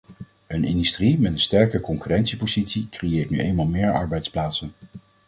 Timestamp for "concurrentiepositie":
1.81-2.89